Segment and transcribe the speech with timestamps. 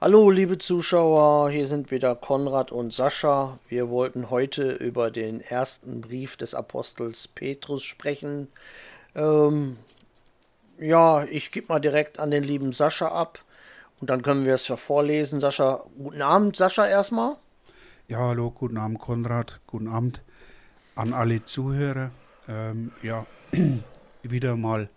[0.00, 3.60] Hallo, liebe Zuschauer, hier sind wieder Konrad und Sascha.
[3.68, 8.48] Wir wollten heute über den ersten Brief des Apostels Petrus sprechen.
[9.14, 9.78] Ähm,
[10.78, 13.38] ja, ich gebe mal direkt an den lieben Sascha ab
[14.00, 15.38] und dann können wir es ja vorlesen.
[15.38, 17.36] Sascha, guten Abend, Sascha, erstmal.
[18.08, 19.60] Ja, hallo, guten Abend, Konrad.
[19.68, 20.22] Guten Abend
[20.96, 22.10] an alle Zuhörer.
[22.48, 23.26] Ähm, ja,
[24.22, 24.90] wieder mal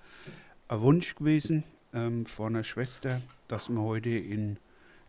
[0.68, 4.57] ein Wunsch gewesen ähm, von einer Schwester, dass wir heute in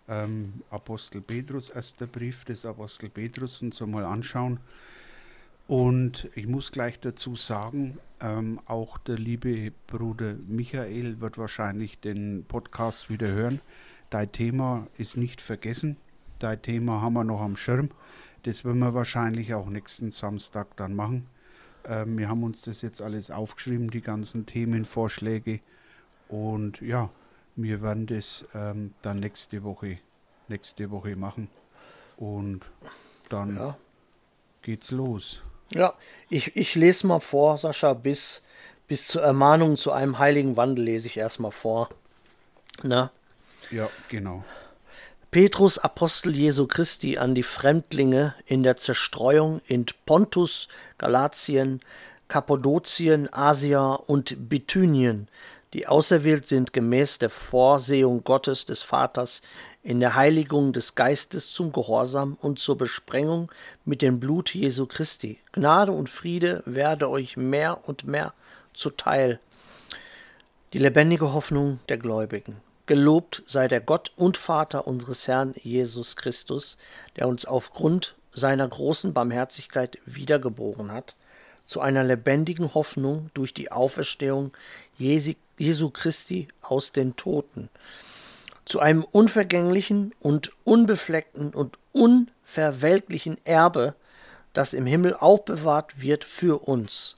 [0.09, 4.59] ähm, Apostel Petrus, erster Brief des Apostel Petrus, uns einmal anschauen.
[5.67, 12.45] Und ich muss gleich dazu sagen, ähm, auch der liebe Bruder Michael wird wahrscheinlich den
[12.49, 13.61] Podcast wieder hören.
[14.11, 15.97] Dein Thema ist nicht vergessen.
[16.39, 17.91] Dein Thema haben wir noch am Schirm.
[18.45, 21.27] Das werden wir wahrscheinlich auch nächsten Samstag dann machen.
[21.85, 25.61] Ähm, wir haben uns das jetzt alles aufgeschrieben, die ganzen Themenvorschläge.
[26.29, 27.11] Und ja,
[27.59, 29.99] wir werden das ähm, dann nächste Woche,
[30.47, 31.49] nächste Woche machen.
[32.17, 32.61] Und
[33.29, 33.77] dann ja.
[34.63, 35.43] geht's los.
[35.71, 35.95] Ja,
[36.31, 38.43] ich, ich lese mal vor, Sascha, bis,
[38.87, 41.91] bis zur Ermahnung zu einem heiligen Wandel lese ich erstmal vor.
[42.83, 43.11] Na?
[43.71, 44.45] Ja, genau.
[45.31, 51.81] Petrus, Apostel Jesu Christi, an die Fremdlinge in der Zerstreuung in Pontus, Galatien,
[52.29, 55.29] Kappadokien, Asia und Bithynien,
[55.75, 59.43] die auserwählt sind gemäß der Vorsehung Gottes des Vaters
[59.83, 63.51] in der Heiligung des Geistes zum Gehorsam und zur Besprengung
[63.85, 65.41] mit dem Blut Jesu Christi.
[65.53, 68.33] Gnade und Friede werde euch mehr und mehr
[68.73, 69.41] zuteil.
[70.73, 72.57] Die lebendige Hoffnung der Gläubigen.
[72.87, 76.79] Gelobt sei der Gott und Vater unseres Herrn Jesus Christus,
[77.17, 81.15] der uns aufgrund seiner großen Barmherzigkeit wiedergeboren hat,
[81.67, 84.53] zu einer lebendigen Hoffnung durch die Auferstehung
[85.59, 87.69] Jesu Christi aus den Toten,
[88.65, 93.95] zu einem unvergänglichen und unbefleckten und unverwelklichen Erbe,
[94.53, 97.17] das im Himmel aufbewahrt wird für uns,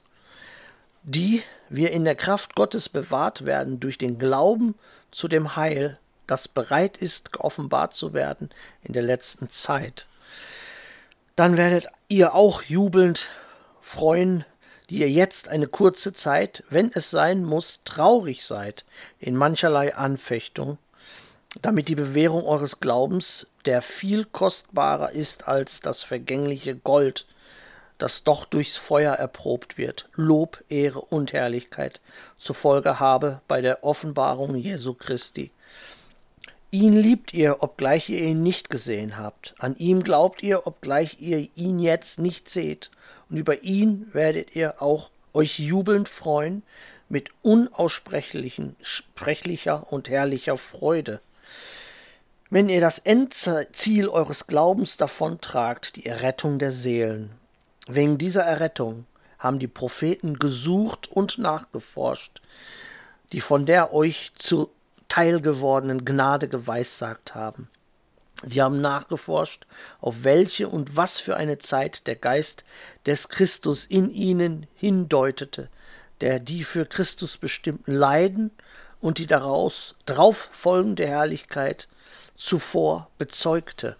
[1.03, 4.75] die wir in der Kraft Gottes bewahrt werden durch den Glauben
[5.11, 5.97] zu dem Heil,
[6.27, 8.49] das bereit ist, geoffenbart zu werden
[8.83, 10.07] in der letzten Zeit.
[11.35, 13.29] Dann werdet ihr auch jubelnd
[13.79, 14.45] freuen,
[14.91, 18.83] die ihr jetzt eine kurze Zeit, wenn es sein muss, traurig seid
[19.19, 20.77] in mancherlei Anfechtung,
[21.61, 27.25] damit die Bewährung eures Glaubens, der viel kostbarer ist als das vergängliche Gold,
[27.99, 32.01] das doch durchs Feuer erprobt wird, Lob, Ehre und Herrlichkeit
[32.35, 35.51] zur Folge habe bei der Offenbarung Jesu Christi.
[36.69, 39.55] Ihn liebt ihr, obgleich ihr ihn nicht gesehen habt.
[39.57, 42.91] An ihm glaubt ihr, obgleich ihr ihn jetzt nicht seht.
[43.31, 46.61] Und über ihn werdet ihr auch euch jubelnd freuen
[47.09, 51.19] mit unaussprechlichen, sprechlicher und herrlicher Freude.
[52.51, 57.31] Wenn ihr das Endziel eures Glaubens davontragt, die Errettung der Seelen,
[57.87, 59.05] Wegen dieser Errettung
[59.39, 62.41] haben die Propheten gesucht und nachgeforscht,
[63.31, 67.69] die von der euch zuteil gewordenen Gnade geweissagt haben.
[68.43, 69.65] Sie haben nachgeforscht,
[69.99, 72.63] auf welche und was für eine Zeit der Geist
[73.05, 75.69] des Christus in ihnen hindeutete,
[76.21, 78.51] der die für Christus bestimmten Leiden
[78.99, 81.87] und die daraus drauf folgende Herrlichkeit
[82.35, 83.95] zuvor bezeugte.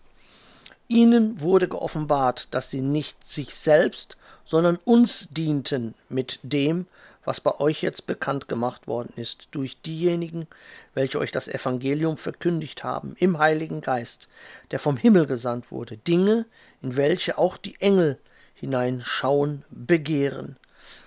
[0.87, 6.87] Ihnen wurde geoffenbart, dass sie nicht sich selbst, sondern uns dienten mit dem,
[7.23, 10.47] was bei euch jetzt bekannt gemacht worden ist, durch diejenigen,
[10.93, 14.27] welche euch das Evangelium verkündigt haben, im Heiligen Geist,
[14.71, 16.45] der vom Himmel gesandt wurde, Dinge,
[16.81, 18.17] in welche auch die Engel
[18.55, 20.57] hineinschauen, begehren.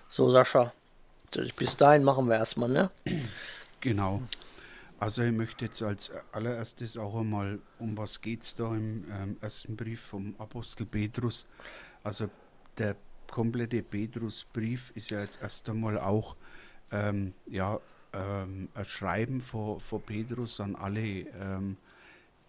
[0.08, 0.72] So, Sascha,
[1.56, 2.90] bis dahin machen wir erstmal, ne?
[3.80, 4.22] Genau.
[4.98, 9.36] Also ich möchte jetzt als allererstes auch einmal, um was geht es da im ähm,
[9.40, 11.46] ersten Brief vom Apostel Petrus.
[12.02, 12.30] Also
[12.78, 12.96] der
[13.28, 16.36] komplette Petrusbrief ist ja jetzt erst einmal auch
[16.90, 17.80] ähm, ja,
[18.12, 21.76] ähm, ein Schreiben vor, vor Petrus an alle, ähm,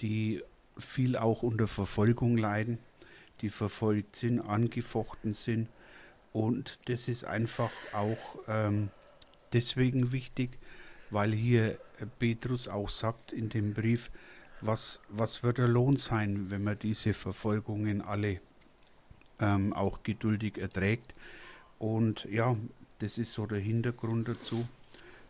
[0.01, 0.43] die
[0.77, 2.77] viel auch unter Verfolgung leiden,
[3.41, 5.69] die verfolgt sind, angefochten sind.
[6.33, 8.17] Und das ist einfach auch
[8.47, 8.89] ähm,
[9.53, 10.57] deswegen wichtig,
[11.09, 11.79] weil hier
[12.19, 14.11] Petrus auch sagt in dem Brief,
[14.61, 18.41] was, was wird der Lohn sein, wenn man diese Verfolgungen alle
[19.39, 21.13] ähm, auch geduldig erträgt.
[21.79, 22.55] Und ja,
[22.99, 24.67] das ist so der Hintergrund dazu,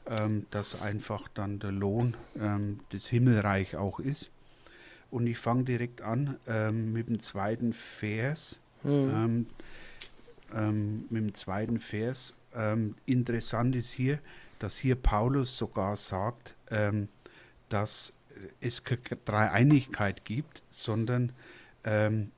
[0.07, 4.29] ähm, dass einfach dann der Lohn ähm, des Himmelreich auch ist.
[5.09, 8.59] Und ich fange direkt an ähm, mit dem zweiten Vers.
[8.83, 9.47] Mhm.
[11.09, 12.35] mit dem zweiten Vers.
[13.07, 14.19] interessant ist hier,
[14.59, 16.53] dass hier Paulus sogar sagt,
[17.69, 18.13] dass
[18.61, 21.31] es keine Dreieinigkeit gibt, sondern
[21.83, 22.29] ähm,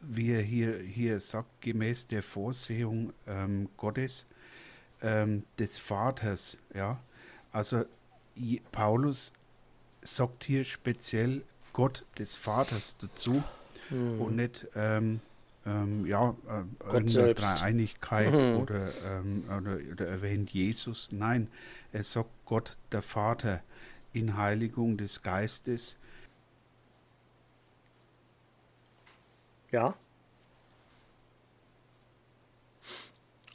[0.00, 4.26] wie er hier, hier sagt, gemäß der Vorsehung ähm, Gottes,
[5.02, 6.58] ähm, des Vaters.
[6.74, 7.00] Ja?
[7.52, 7.84] Also
[8.72, 9.32] Paulus
[10.02, 11.42] sagt hier speziell
[11.72, 13.42] Gott des Vaters dazu
[13.90, 14.20] mhm.
[14.20, 15.20] und nicht ähm,
[15.66, 18.60] ähm, ja, äh, irgendeine Dreieinigkeit mhm.
[18.60, 21.08] oder, ähm, oder, oder erwähnt Jesus.
[21.12, 21.48] Nein,
[21.92, 23.62] er sagt Gott der Vater
[24.12, 25.96] in Heiligung des Geistes.
[29.70, 29.94] Ja.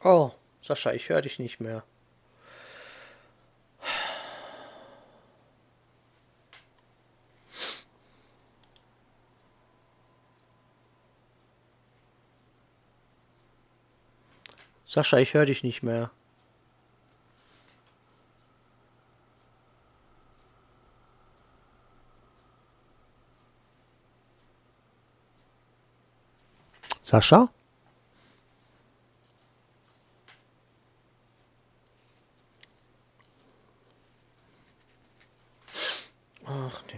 [0.04, 0.32] Oh,
[0.62, 1.84] Sascha, ich höre dich nicht mehr.
[14.86, 16.12] Sascha, ich höre dich nicht mehr.
[27.14, 27.48] Sascha?
[36.44, 36.98] Ach nee.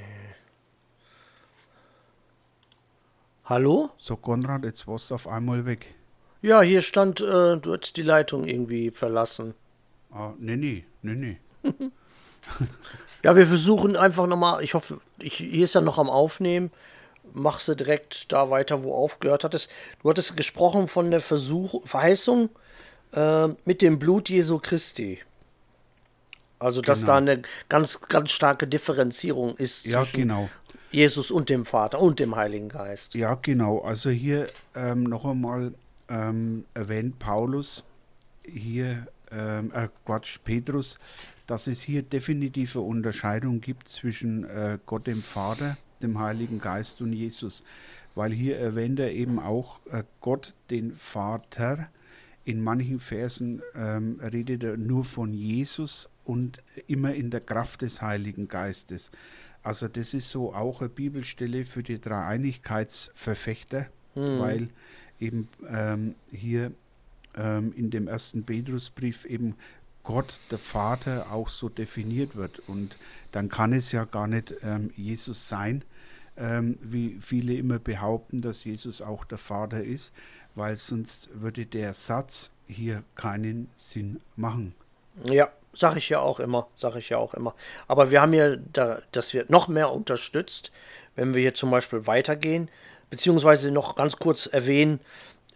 [3.43, 3.89] Hallo?
[3.97, 5.93] So, Konrad, jetzt warst du auf einmal weg.
[6.41, 9.53] Ja, hier stand, äh, du hättest die Leitung irgendwie verlassen.
[10.13, 11.39] Ah, nee, nee, nee, nee.
[13.21, 16.71] ja, wir versuchen einfach nochmal, ich hoffe, ich, hier ist ja noch am Aufnehmen.
[17.33, 19.69] Machst du direkt da weiter, wo aufgehört hattest.
[20.01, 22.49] Du hattest gesprochen von der Versuch, Verheißung
[23.13, 25.19] äh, mit dem Blut Jesu Christi.
[26.59, 27.11] Also, dass genau.
[27.11, 30.49] da eine ganz, ganz starke Differenzierung ist ja, zwischen genau.
[30.89, 33.13] Jesus und dem Vater und dem Heiligen Geist.
[33.15, 33.79] Ja, genau.
[33.79, 35.73] Also hier ähm, noch einmal
[36.09, 37.83] ähm, erwähnt Paulus
[38.43, 40.99] hier, ähm, äh, Quatsch, Petrus,
[41.47, 47.13] dass es hier definitive Unterscheidung gibt zwischen äh, Gott dem Vater, dem Heiligen Geist und
[47.13, 47.63] Jesus.
[48.15, 51.89] Weil hier erwähnt er eben auch äh, Gott den Vater.
[52.45, 58.01] In manchen Versen ähm, redet er nur von Jesus und immer in der Kraft des
[58.01, 59.11] Heiligen Geistes.
[59.63, 64.39] Also das ist so auch eine Bibelstelle für die Dreieinigkeitsverfechter, hm.
[64.39, 64.69] weil
[65.19, 66.71] eben ähm, hier
[67.35, 69.55] ähm, in dem ersten Petrusbrief eben
[70.05, 72.59] Gott, der Vater, auch so definiert wird.
[72.67, 72.97] Und
[73.31, 75.83] dann kann es ja gar nicht ähm, Jesus sein,
[76.37, 80.13] ähm, wie viele immer behaupten, dass Jesus auch der Vater ist,
[80.55, 84.73] weil sonst würde der Satz hier keinen Sinn machen.
[85.23, 87.53] Ja, sage ich ja auch immer, sage ich ja auch immer.
[87.87, 90.71] Aber wir haben ja, da, das wird noch mehr unterstützt,
[91.15, 92.69] wenn wir hier zum Beispiel weitergehen
[93.09, 94.99] beziehungsweise noch ganz kurz erwähnen,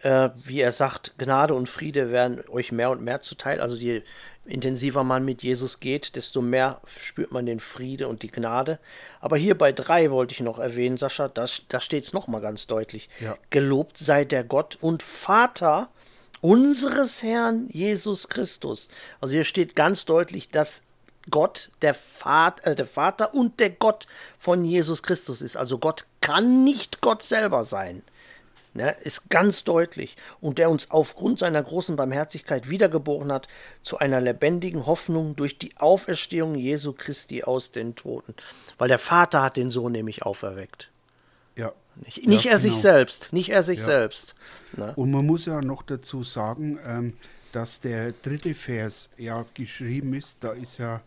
[0.02, 3.60] äh, wie er sagt, Gnade und Friede werden euch mehr und mehr zuteil.
[3.60, 4.02] Also je
[4.44, 8.78] intensiver man mit Jesus geht, desto mehr spürt man den Friede und die Gnade.
[9.20, 12.66] Aber hier bei drei wollte ich noch erwähnen, Sascha, da, da steht es nochmal ganz
[12.66, 13.08] deutlich.
[13.20, 13.36] Ja.
[13.50, 15.90] Gelobt sei der Gott und Vater
[16.40, 18.88] unseres Herrn Jesus Christus.
[19.20, 20.82] Also hier steht ganz deutlich, dass
[21.28, 24.06] Gott der Vater, äh, der Vater und der Gott
[24.38, 25.56] von Jesus Christus ist.
[25.56, 28.02] Also Gott kann nicht Gott selber sein.
[28.72, 30.16] Ne, ist ganz deutlich.
[30.40, 33.48] Und der uns aufgrund seiner großen Barmherzigkeit wiedergeboren hat
[33.82, 38.34] zu einer lebendigen Hoffnung durch die Auferstehung Jesu Christi aus den Toten.
[38.78, 40.92] Weil der Vater hat den Sohn nämlich auferweckt.
[41.56, 41.72] Ja.
[41.96, 42.72] Nicht, nicht ja, er genau.
[42.72, 43.86] sich selbst, nicht er sich ja.
[43.86, 44.36] selbst.
[44.76, 44.92] Ne?
[44.94, 47.14] Und man muss ja noch dazu sagen, ähm,
[47.50, 51.02] dass der dritte Vers ja geschrieben ist, da ist ja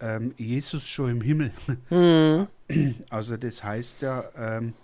[0.00, 1.52] ähm, Jesus schon im Himmel.
[1.90, 2.46] Mhm.
[3.10, 4.74] Also das heißt ja, ähm,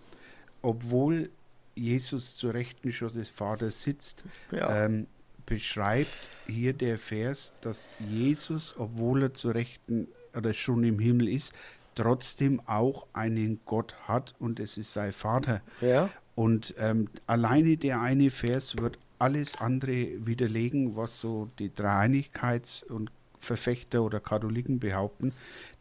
[0.63, 1.31] obwohl
[1.75, 4.85] Jesus zur Rechten schon des Vaters sitzt, ja.
[4.85, 5.07] ähm,
[5.47, 6.11] beschreibt
[6.47, 11.53] hier der Vers, dass Jesus, obwohl er zur Rechten oder schon im Himmel ist,
[11.95, 15.61] trotzdem auch einen Gott hat und es ist sein Vater.
[15.81, 16.11] Ja.
[16.35, 23.11] Und ähm, alleine der eine Vers wird alles andere widerlegen, was so die Dreieinigkeits- und
[23.39, 25.33] Verfechter oder Katholiken behaupten,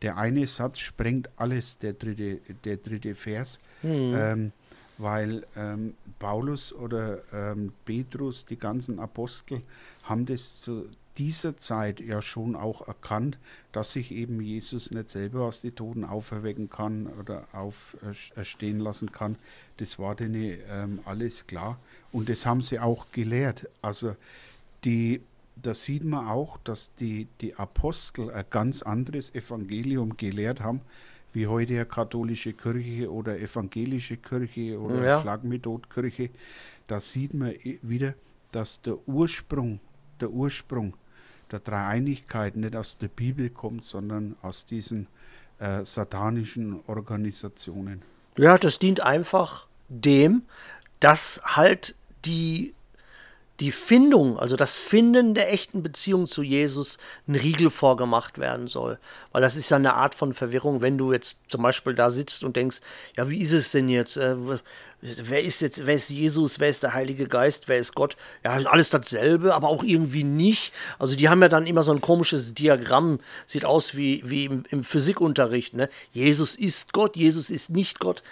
[0.02, 4.14] der eine Satz sprengt alles, der dritte, der dritte Vers, mhm.
[4.16, 4.52] ähm,
[4.98, 9.62] weil ähm, Paulus oder ähm, Petrus, die ganzen Apostel,
[10.04, 13.38] haben das zu dieser Zeit ja schon auch erkannt,
[13.72, 19.38] dass sich eben Jesus nicht selber aus den Toten auferwecken kann oder auferstehen lassen kann.
[19.78, 21.80] Das war denen ähm, alles klar.
[22.12, 23.70] Und das haben sie auch gelehrt.
[23.82, 24.16] Also
[24.86, 25.22] die
[25.56, 30.82] da sieht man auch, dass die, die Apostel ein ganz anderes Evangelium gelehrt haben,
[31.34, 35.22] wie heute eine katholische Kirche oder evangelische Kirche oder ja.
[35.22, 36.30] Schlagmethodkirche.
[36.88, 38.13] Da sieht man wieder,
[38.52, 39.80] dass der Ursprung,
[40.20, 40.96] der Ursprung
[41.52, 45.08] der Dreieinigkeit nicht aus der Bibel kommt, sondern aus diesen
[45.60, 48.02] äh, satanischen Organisationen.
[48.38, 50.44] Ja, das dient einfach dem,
[51.00, 52.74] dass halt die
[53.60, 58.98] die Findung, also das Finden der echten Beziehung zu Jesus, ein Riegel vorgemacht werden soll.
[59.31, 62.43] Weil das ist ja eine Art von Verwirrung, wenn du jetzt zum Beispiel da sitzt
[62.43, 62.81] und denkst,
[63.15, 64.17] ja, wie ist es denn jetzt?
[64.17, 64.36] Äh,
[65.01, 68.17] wer ist jetzt, wer ist Jesus, wer ist der Heilige Geist, wer ist Gott?
[68.43, 70.74] Ja, alles dasselbe, aber auch irgendwie nicht.
[70.98, 74.63] Also die haben ja dann immer so ein komisches Diagramm, sieht aus wie, wie im,
[74.72, 75.75] im Physikunterricht.
[75.75, 75.89] Ne?
[76.12, 78.24] Jesus ist Gott, Jesus ist nicht Gott.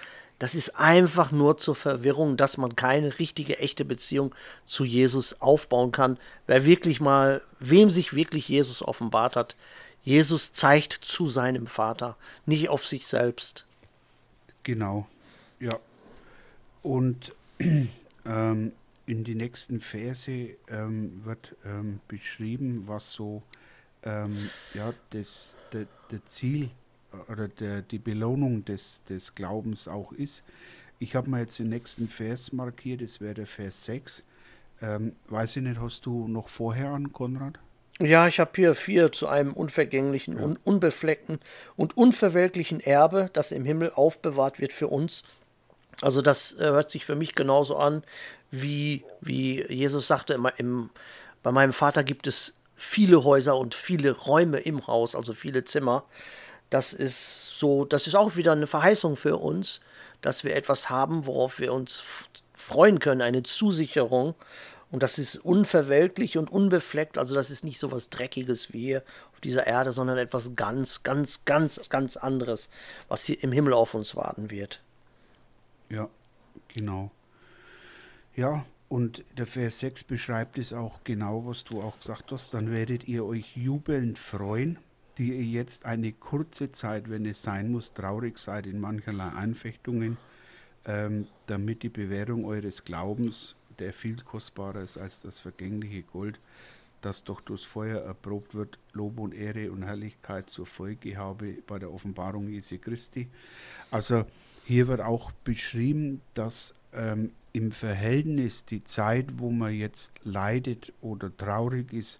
[0.42, 4.34] Das ist einfach nur zur Verwirrung, dass man keine richtige, echte Beziehung
[4.66, 6.18] zu Jesus aufbauen kann.
[6.48, 9.56] Wer wirklich mal, wem sich wirklich Jesus offenbart hat,
[10.02, 12.18] Jesus zeigt zu seinem Vater,
[12.48, 13.68] nicht auf sich selbst.
[14.64, 15.06] Genau,
[15.60, 15.78] ja.
[16.82, 17.36] Und
[18.26, 18.72] ähm,
[19.06, 20.32] in die nächsten Verse
[20.70, 23.44] ähm, wird ähm, beschrieben, was so
[24.02, 26.72] ähm, ja, das, der, der Ziel
[27.30, 30.44] oder der, die Belohnung des, des Glaubens auch ist.
[31.00, 34.24] Ich habe mir jetzt den nächsten Vers markiert, das wäre der Vers 6.
[34.82, 37.60] Ähm, weiß ich nicht, hast du noch vorher an, Konrad?
[38.00, 40.44] Ja, ich habe hier vier zu einem unvergänglichen, ja.
[40.44, 41.40] un unbefleckten
[41.76, 45.24] und unverwelklichen Erbe, das im Himmel aufbewahrt wird für uns.
[46.02, 48.04] Also das äh, hört sich für mich genauso an,
[48.50, 50.90] wie, wie Jesus sagte, im, im,
[51.44, 56.06] bei meinem Vater gibt es viele Häuser und viele Räume im Haus, also viele Zimmer.
[56.72, 59.82] Das ist so, das ist auch wieder eine Verheißung für uns,
[60.22, 62.02] dass wir etwas haben, worauf wir uns
[62.56, 64.36] freuen können, eine Zusicherung.
[64.90, 67.18] Und das ist unverweltlich und unbefleckt.
[67.18, 71.04] Also das ist nicht so was Dreckiges wie hier auf dieser Erde, sondern etwas ganz,
[71.04, 72.70] ganz, ganz, ganz anderes,
[73.10, 74.82] was hier im Himmel auf uns warten wird.
[75.90, 76.10] Ja,
[76.74, 77.12] genau.
[78.34, 82.54] Ja, und der Vers 6 beschreibt es auch genau, was du auch gesagt hast.
[82.54, 84.80] Dann werdet ihr euch jubelnd freuen
[85.22, 90.18] die ihr jetzt eine kurze Zeit, wenn es sein muss, traurig seid in mancherlei Einfechtungen,
[90.86, 96.40] ähm, damit die Bewährung eures Glaubens, der viel kostbarer ist als das vergängliche Gold,
[97.02, 101.78] das doch durchs Feuer erprobt wird, Lob und Ehre und Herrlichkeit zur Folge habe bei
[101.78, 103.28] der Offenbarung Jesu Christi.
[103.92, 104.26] Also
[104.66, 111.36] hier wird auch beschrieben, dass ähm, im Verhältnis die Zeit, wo man jetzt leidet oder
[111.38, 112.20] traurig ist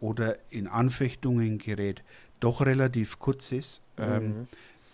[0.00, 2.02] oder in Anfechtungen gerät,
[2.40, 3.82] doch relativ kurz ist.
[3.96, 4.04] Mhm.
[4.04, 4.48] Ähm,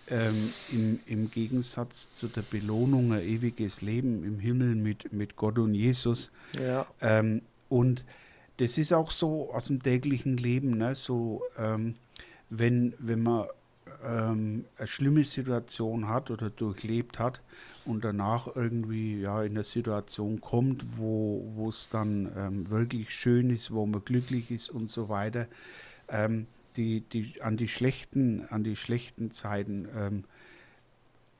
[0.08, 5.58] ähm, im, im, Gegensatz zu der Belohnung ein ewiges Leben im Himmel mit, mit Gott
[5.58, 6.30] und Jesus.
[6.60, 6.86] Ja.
[7.00, 8.04] Ähm, und
[8.58, 10.94] das ist auch so aus dem täglichen Leben, ne?
[10.94, 11.96] so ähm,
[12.50, 13.46] wenn, wenn man
[14.04, 17.40] ähm, eine schlimme Situation hat oder durchlebt hat
[17.84, 23.72] und danach irgendwie ja, in eine Situation kommt, wo es dann ähm, wirklich schön ist,
[23.72, 25.46] wo man glücklich ist und so weiter,
[26.08, 30.24] ähm, die, die, an die schlechten, an die schlechten Zeiten ähm,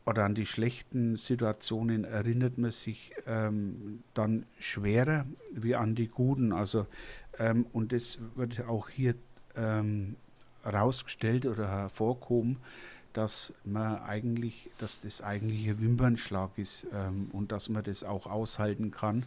[0.04, 6.52] oder an die schlechten Situationen erinnert man sich ähm, dann schwerer wie an die guten.
[6.52, 6.86] Also
[7.38, 9.14] ähm, und das wird auch hier
[9.56, 10.16] ähm,
[10.62, 12.58] herausgestellt oder hervorgehoben,
[13.12, 18.26] dass man eigentlich, dass das eigentlich ein Wimpernschlag ist ähm, und dass man das auch
[18.26, 19.24] aushalten kann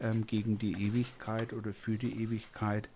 [0.00, 2.88] ähm, gegen die Ewigkeit oder für die Ewigkeit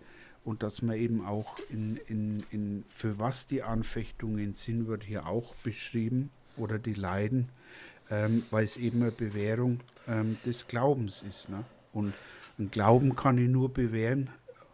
[0.45, 5.25] und dass man eben auch in, in, in für was die Anfechtungen sind, wird hier
[5.27, 7.49] auch beschrieben oder die Leiden,
[8.11, 11.49] ähm, weil es eben eine Bewährung ähm, des Glaubens ist.
[11.49, 11.65] Ne?
[11.91, 12.13] Und
[12.59, 14.29] ein Glauben kann ich nur bewähren,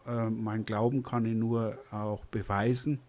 [0.06, 3.00] äh, mein Glauben kann ich nur auch beweisen.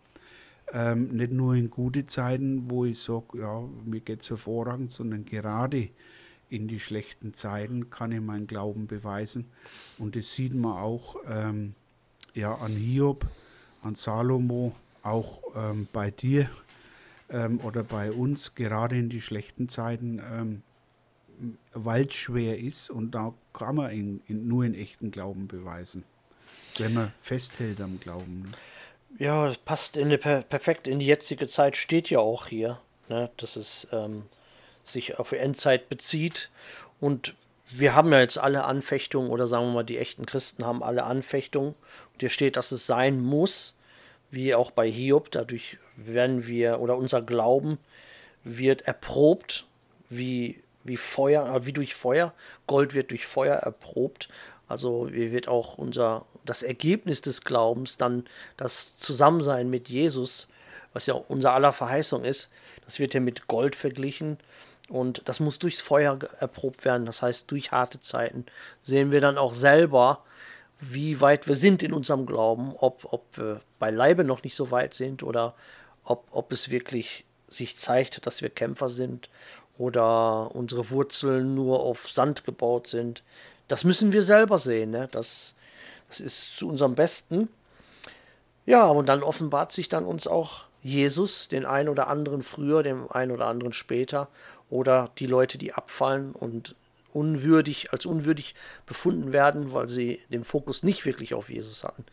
[0.72, 5.24] Ähm, nicht nur in gute Zeiten, wo ich sage, ja, mir geht es hervorragend, sondern
[5.24, 5.90] gerade
[6.48, 9.50] in die schlechten Zeiten kann ich meinen Glauben beweisen.
[9.98, 11.74] Und das sieht man auch ähm,
[12.34, 13.26] ja, an Hiob,
[13.82, 16.48] an Salomo, auch ähm, bei dir
[17.30, 20.62] ähm, oder bei uns, gerade in die schlechten Zeiten, ähm,
[21.72, 26.04] weil schwer ist und da kann man ihn in, nur in echten Glauben beweisen,
[26.78, 28.42] wenn man festhält am Glauben.
[28.42, 28.48] Ne?
[29.18, 33.30] Ja, das passt in die, perfekt in die jetzige Zeit, steht ja auch hier, ne,
[33.36, 34.24] dass es ähm,
[34.84, 36.50] sich auf Endzeit bezieht
[37.00, 37.34] und
[37.74, 41.04] wir haben ja jetzt alle Anfechtungen oder sagen wir mal, die echten Christen haben alle
[41.04, 41.70] Anfechtungen.
[42.12, 43.74] Und hier steht, dass es sein muss,
[44.30, 45.30] wie auch bei Hiob.
[45.30, 47.78] Dadurch werden wir oder unser Glauben
[48.44, 49.66] wird erprobt,
[50.08, 52.34] wie, wie Feuer, äh, wie durch Feuer.
[52.66, 54.28] Gold wird durch Feuer erprobt.
[54.68, 58.24] Also wird auch unser das Ergebnis des Glaubens dann
[58.56, 60.48] das Zusammensein mit Jesus,
[60.92, 62.50] was ja unser aller Verheißung ist,
[62.84, 64.38] das wird ja mit Gold verglichen
[64.92, 67.06] und das muss durchs Feuer erprobt werden.
[67.06, 68.44] Das heißt, durch harte Zeiten
[68.82, 70.22] sehen wir dann auch selber,
[70.80, 74.70] wie weit wir sind in unserem Glauben, ob, ob wir bei Leibe noch nicht so
[74.70, 75.54] weit sind oder
[76.04, 79.30] ob, ob es wirklich sich zeigt, dass wir Kämpfer sind
[79.78, 83.22] oder unsere Wurzeln nur auf Sand gebaut sind.
[83.68, 84.90] Das müssen wir selber sehen.
[84.90, 85.08] Ne?
[85.10, 85.54] Das,
[86.08, 87.48] das ist zu unserem Besten.
[88.66, 93.10] Ja, und dann offenbart sich dann uns auch Jesus, den einen oder anderen früher, den
[93.10, 94.28] einen oder anderen später,
[94.72, 96.74] oder die Leute, die abfallen und
[97.12, 98.54] unwürdig, als unwürdig
[98.86, 102.06] befunden werden, weil sie den Fokus nicht wirklich auf Jesus hatten.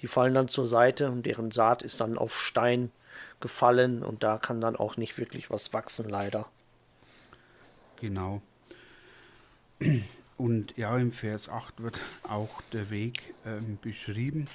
[0.00, 2.92] Die fallen dann zur Seite und deren Saat ist dann auf Stein
[3.40, 6.46] gefallen und da kann dann auch nicht wirklich was wachsen, leider.
[8.00, 8.42] Genau.
[10.36, 14.46] Und ja, im Vers 8 wird auch der Weg ähm, beschrieben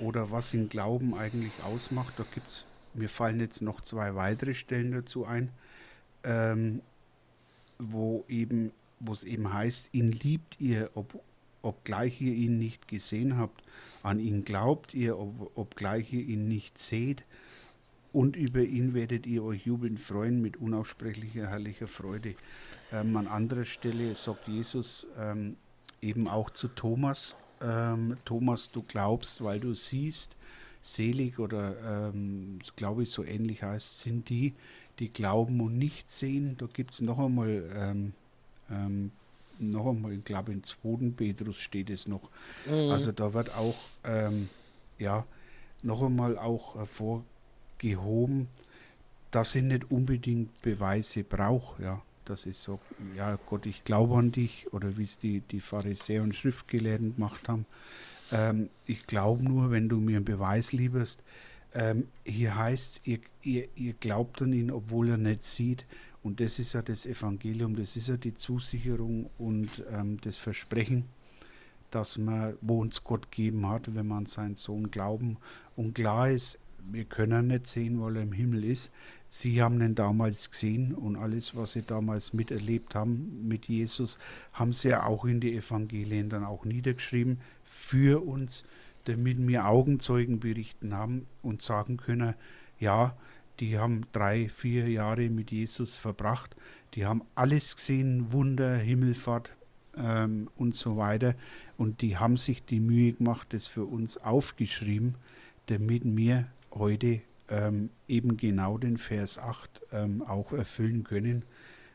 [0.00, 2.14] oder was ihn Glauben eigentlich ausmacht.
[2.16, 5.52] Da gibt es, mir fallen jetzt noch zwei weitere Stellen dazu ein,
[6.24, 6.82] ähm,
[7.78, 11.20] wo eben, wo es eben heißt, ihn liebt ihr, ob,
[11.62, 13.62] obgleich ihr ihn nicht gesehen habt,
[14.02, 17.24] an ihn glaubt ihr, ob, obgleich ihr ihn nicht seht,
[18.12, 22.34] und über ihn werdet ihr euch jubelnd freuen mit unaussprechlicher herrlicher Freude.
[22.92, 25.56] Ähm, an anderer Stelle sagt Jesus ähm,
[26.02, 30.36] eben auch zu Thomas, ähm, Thomas, du glaubst, weil du siehst,
[30.82, 34.52] selig oder ähm, glaube ich so ähnlich heißt, sind die,
[34.98, 36.56] die glauben und nicht sehen.
[36.58, 38.12] Da gibt es noch einmal, ähm,
[38.70, 39.10] ähm,
[39.58, 41.10] noch einmal, ich glaube in 2.
[41.16, 42.30] Petrus steht es noch.
[42.66, 42.90] Mhm.
[42.90, 43.76] Also da wird auch,
[44.98, 45.24] ja,
[45.82, 48.48] noch einmal auch hervorgehoben,
[49.30, 52.80] dass ich nicht unbedingt Beweise brauche, ja das ist so,
[53.16, 57.48] ja Gott, ich glaube an dich, oder wie es die, die Pharisäer und Schriftgelehrten gemacht
[57.48, 57.66] haben.
[58.30, 61.22] Ähm, ich glaube nur, wenn du mir einen Beweis lieberst.
[61.74, 65.86] Ähm, hier heißt es, ihr, ihr, ihr glaubt an ihn, obwohl er nicht sieht.
[66.22, 71.04] Und das ist ja das Evangelium, das ist ja die Zusicherung und ähm, das Versprechen,
[71.90, 75.38] dass man, wo uns Gott gegeben hat, wenn man seinen Sohn glauben.
[75.74, 76.58] Und klar ist,
[76.90, 78.92] wir können nicht sehen, weil er im Himmel ist.
[79.28, 84.18] Sie haben ihn damals gesehen und alles, was sie damals miterlebt haben mit Jesus,
[84.52, 88.64] haben sie ja auch in die Evangelien dann auch niedergeschrieben für uns,
[89.04, 92.34] damit wir Augenzeugen berichten haben und sagen können,
[92.78, 93.14] ja,
[93.60, 96.56] die haben drei, vier Jahre mit Jesus verbracht,
[96.94, 99.54] die haben alles gesehen, Wunder, Himmelfahrt
[99.96, 101.34] ähm, und so weiter.
[101.76, 105.14] Und die haben sich die Mühe gemacht, das für uns aufgeschrieben,
[105.66, 111.44] damit wir heute ähm, eben genau den Vers 8 ähm, auch erfüllen können.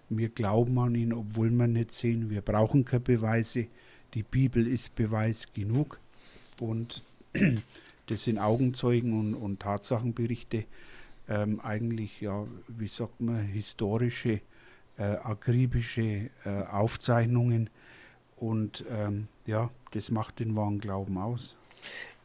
[0.09, 2.29] Wir glauben an ihn, obwohl wir nicht sehen.
[2.29, 3.67] Wir brauchen keine Beweise.
[4.13, 5.99] Die Bibel ist Beweis genug.
[6.59, 7.03] Und
[8.07, 10.65] das sind Augenzeugen und, und Tatsachenberichte,
[11.29, 14.41] ähm, eigentlich, ja, wie sagt man, historische,
[14.97, 17.69] äh, akribische äh, Aufzeichnungen.
[18.37, 21.55] Und ähm, ja, das macht den wahren Glauben aus.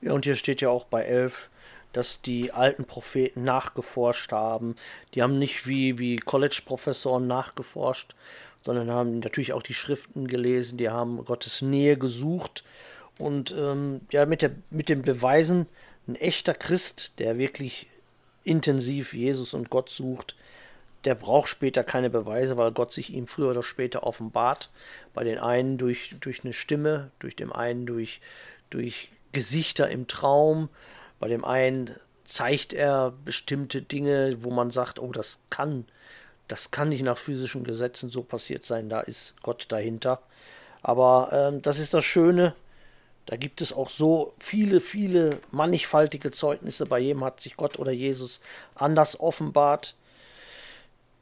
[0.00, 1.48] Ja, und hier steht ja auch bei 11,
[1.92, 4.76] dass die alten Propheten nachgeforscht haben.
[5.14, 8.14] Die haben nicht wie, wie College-Professoren nachgeforscht,
[8.62, 12.64] sondern haben natürlich auch die Schriften gelesen, die haben Gottes Nähe gesucht.
[13.18, 15.66] Und ähm, ja, mit, der, mit den Beweisen,
[16.08, 17.86] ein echter Christ, der wirklich
[18.44, 20.34] intensiv Jesus und Gott sucht,
[21.04, 24.70] der braucht später keine Beweise, weil Gott sich ihm früher oder später offenbart.
[25.14, 28.20] Bei den einen durch, durch eine Stimme, durch den einen durch,
[28.70, 30.68] durch Gesichter im Traum,
[31.18, 31.94] bei dem einen
[32.24, 35.86] zeigt er bestimmte Dinge, wo man sagt, oh, das kann,
[36.48, 40.20] das kann nicht nach physischen Gesetzen so passiert sein, da ist Gott dahinter.
[40.82, 42.54] Aber ähm, das ist das Schöne,
[43.26, 46.86] da gibt es auch so viele, viele mannigfaltige Zeugnisse.
[46.86, 48.40] Bei jedem hat sich Gott oder Jesus
[48.74, 49.94] anders offenbart.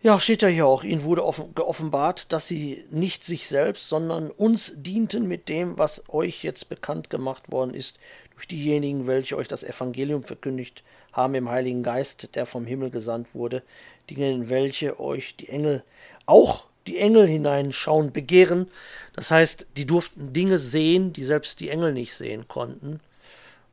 [0.02, 4.30] Ja, steht ja hier auch, ihnen wurde offen, geoffenbart, dass sie nicht sich selbst, sondern
[4.30, 7.98] uns dienten mit dem, was euch jetzt bekannt gemacht worden ist
[8.32, 10.82] durch diejenigen, welche euch das Evangelium verkündigt
[11.12, 13.62] haben im Heiligen Geist, der vom Himmel gesandt wurde,
[14.08, 15.84] Dinge, in welche euch die Engel,
[16.24, 18.68] auch die Engel hineinschauen, begehren.
[19.14, 23.00] Das heißt, die durften Dinge sehen, die selbst die Engel nicht sehen konnten.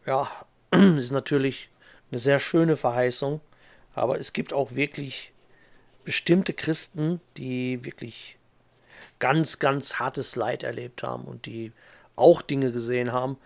[0.05, 0.29] Ja,
[0.71, 1.69] ist natürlich
[2.11, 3.41] eine sehr schöne Verheißung,
[3.95, 5.31] aber es gibt auch wirklich
[6.05, 8.37] bestimmte Christen, die wirklich
[9.19, 11.71] ganz, ganz hartes Leid erlebt haben und die
[12.15, 13.37] auch Dinge gesehen haben,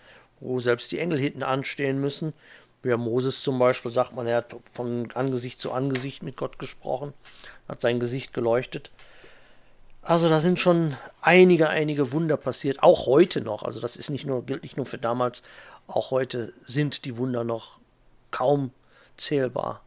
[0.42, 2.34] wo selbst die Engel hinten anstehen müssen.
[2.84, 7.14] Ja, Moses zum Beispiel sagt man, er hat von Angesicht zu Angesicht mit Gott gesprochen,
[7.70, 8.92] hat sein Gesicht geleuchtet.
[10.02, 13.64] Also da sind schon einige, einige Wunder passiert, auch heute noch.
[13.64, 15.44] Also das ist nicht nur, gilt nicht nur für damals,
[15.88, 17.80] auch heute sind die Wunder noch
[18.32, 18.72] kaum
[19.18, 19.84] zählbar.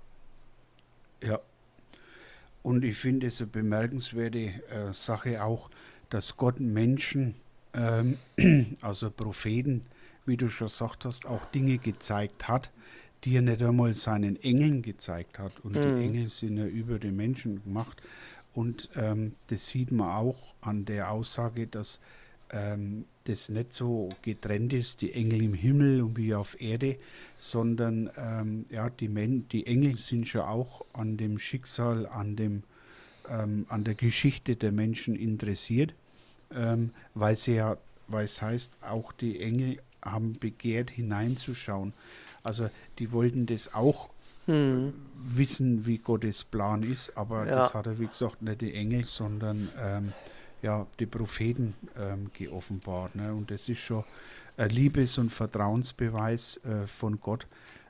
[1.23, 1.41] Ja.
[2.63, 5.69] Und ich finde es eine bemerkenswerte äh, Sache auch,
[6.11, 7.35] dass Gott Menschen,
[7.75, 8.19] ähm,
[8.81, 9.85] also Propheten,
[10.27, 12.71] wie du schon gesagt hast, auch Dinge gezeigt hat,
[13.25, 15.53] die er nicht einmal seinen Engeln gezeigt hat.
[15.63, 15.99] Und mhm.
[15.99, 18.01] die Engel sind ja über den Menschen gemacht.
[18.55, 22.01] Und ähm, das sieht man auch an der Aussage, dass
[22.51, 26.97] ähm, das nicht so getrennt ist, die Engel im Himmel und wie auf Erde,
[27.39, 32.63] sondern ähm, ja, die, Men die Engel sind schon auch an dem Schicksal, an, dem,
[33.29, 35.95] ähm, an der Geschichte der Menschen interessiert,
[36.55, 37.77] ähm, weil sie ja,
[38.09, 41.95] weil es heißt, auch die Engel haben begehrt hineinzuschauen.
[42.43, 44.11] Also die wollten das auch
[44.47, 44.93] hm.
[45.23, 47.57] wissen, wie Gottes Plan ist, aber ja.
[47.57, 50.13] das hat er, wie gesagt, nicht die Engel, sondern ähm,
[50.63, 53.15] ja, die Propheten ähm, geoffenbart.
[53.15, 53.33] Ne?
[53.33, 54.05] Und das ist schon
[54.57, 57.47] ein Liebes- und Vertrauensbeweis äh, von Gott.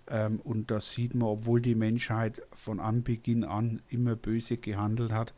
[0.08, 5.32] Ähm, und da sieht man, obwohl die Menschheit von Anbeginn an immer böse gehandelt hat,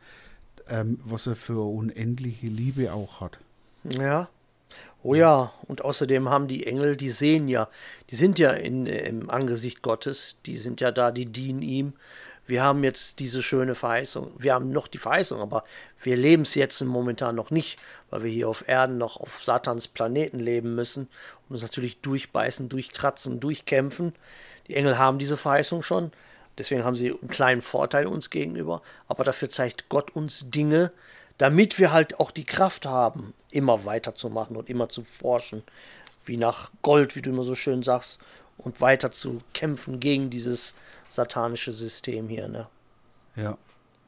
[0.67, 3.39] ähm, was er für unendliche Liebe auch hat.
[3.83, 4.29] Ja.
[5.03, 7.69] Oh ja, und außerdem haben die Engel, die sehen ja,
[8.09, 11.93] die sind ja in, im Angesicht Gottes, die sind ja da, die dienen ihm
[12.47, 14.31] wir haben jetzt diese schöne Verheißung.
[14.37, 15.63] Wir haben noch die Verheißung, aber
[16.01, 17.77] wir leben es jetzt momentan noch nicht,
[18.09, 21.09] weil wir hier auf Erden noch auf Satans Planeten leben müssen
[21.47, 24.13] und uns natürlich durchbeißen, durchkratzen, durchkämpfen.
[24.67, 26.11] Die Engel haben diese Verheißung schon,
[26.57, 30.91] deswegen haben sie einen kleinen Vorteil uns gegenüber, aber dafür zeigt Gott uns Dinge,
[31.37, 35.63] damit wir halt auch die Kraft haben, immer weiterzumachen und immer zu forschen,
[36.25, 38.19] wie nach Gold, wie du immer so schön sagst,
[38.57, 40.75] und weiter zu kämpfen gegen dieses
[41.09, 42.67] satanische System hier, ne?
[43.35, 43.57] Ja,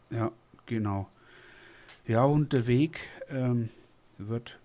[0.09, 0.31] ja,
[0.65, 1.07] genau.
[2.07, 3.69] Ja, und der Weg ähm,
[4.17, 4.57] wird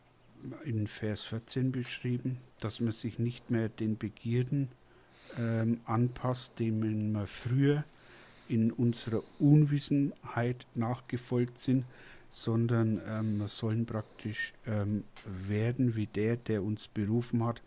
[0.64, 4.68] in Vers 14 beschrieben, dass man sich nicht mehr den Begierden
[5.38, 7.84] ähm, anpasst, denen wir früher
[8.48, 11.84] in unserer Unwissenheit nachgefolgt sind,
[12.34, 15.04] sondern ähm, wir sollen praktisch ähm,
[15.46, 17.62] werden wie der, der uns berufen hat,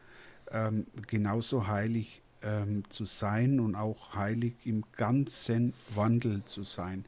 [0.52, 7.06] ähm, genauso heilig ähm, zu sein und auch heilig im ganzen Wandel zu sein.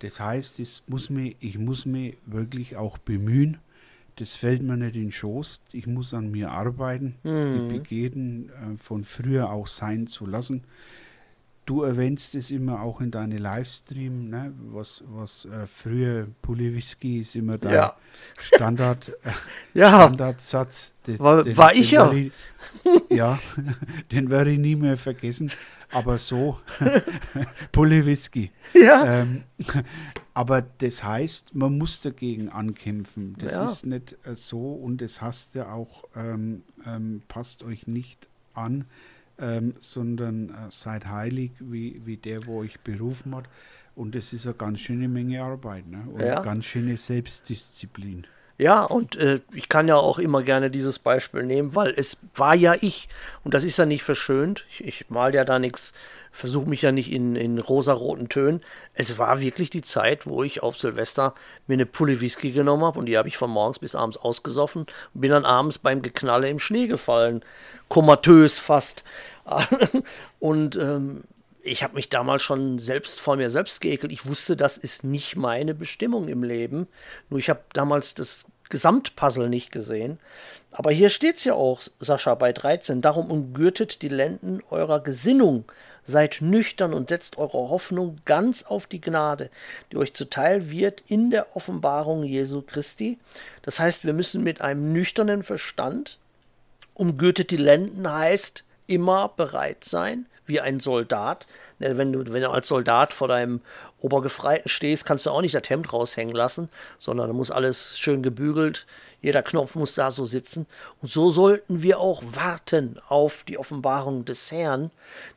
[0.00, 3.56] Das heißt, es muss mich, ich muss mich wirklich auch bemühen.
[4.16, 5.62] Das fällt mir nicht in den Schoß.
[5.72, 7.50] Ich muss an mir arbeiten, mhm.
[7.50, 10.62] die Begierden äh, von früher auch sein zu lassen.
[11.66, 14.54] Du erwähnst es immer auch in deine Livestream, ne?
[14.70, 17.96] was, was äh, früher Whisky ist immer dein ja.
[18.38, 19.30] Standard, äh,
[19.74, 20.04] ja.
[20.04, 20.94] Standardsatz.
[21.04, 22.12] Den, war, den, war ich ja.
[22.12, 22.30] Ich,
[23.10, 23.40] ja,
[24.12, 25.50] den werde ich nie mehr vergessen.
[25.90, 26.60] Aber so,
[27.74, 28.52] Whisky.
[28.72, 29.22] Ja.
[29.22, 29.42] Ähm,
[30.34, 33.34] aber das heißt, man muss dagegen ankämpfen.
[33.38, 33.64] Das ja.
[33.64, 38.84] ist nicht äh, so und das heißt ja auch, ähm, ähm, passt euch nicht an
[39.38, 43.44] ähm, sondern äh, seid heilig wie, wie der, wo euch berufen hat.
[43.94, 46.04] Und das ist eine ganz schöne Menge Arbeit ne?
[46.12, 46.36] und ja.
[46.36, 48.26] eine ganz schöne Selbstdisziplin.
[48.58, 52.54] Ja, und äh, ich kann ja auch immer gerne dieses Beispiel nehmen, weil es war
[52.54, 53.08] ja ich.
[53.44, 54.64] Und das ist ja nicht verschönt.
[54.70, 55.92] Ich, ich mal ja da nichts,
[56.36, 58.62] versuche mich ja nicht in, in rosaroten Tönen.
[58.94, 61.34] Es war wirklich die Zeit, wo ich auf Silvester
[61.66, 64.82] mir eine Pulle Whisky genommen habe und die habe ich von morgens bis abends ausgesoffen
[65.14, 67.42] und bin dann abends beim Geknalle im Schnee gefallen.
[67.88, 69.02] Komatös fast.
[70.38, 71.24] und ähm,
[71.62, 74.12] ich habe mich damals schon selbst vor mir selbst geekelt.
[74.12, 76.86] Ich wusste, das ist nicht meine Bestimmung im Leben.
[77.30, 80.18] Nur ich habe damals das Gesamtpuzzle nicht gesehen.
[80.70, 83.00] Aber hier steht es ja auch, Sascha, bei 13.
[83.00, 85.64] Darum umgürtet die Lenden eurer Gesinnung.
[86.06, 89.50] Seid nüchtern und setzt eure Hoffnung ganz auf die Gnade,
[89.90, 93.18] die euch zuteil wird in der Offenbarung Jesu Christi.
[93.62, 96.18] Das heißt, wir müssen mit einem nüchternen Verstand,
[96.94, 101.46] umgürtet die Lenden heißt, immer bereit sein, wie ein Soldat.
[101.78, 103.60] Ne, wenn du, wenn du als Soldat vor deinem
[103.98, 108.22] Obergefreiten stehst, kannst du auch nicht das Hemd raushängen lassen, sondern da muss alles schön
[108.22, 108.86] gebügelt,
[109.20, 110.66] jeder Knopf muss da so sitzen.
[111.02, 114.90] Und so sollten wir auch warten auf die Offenbarung des Herrn.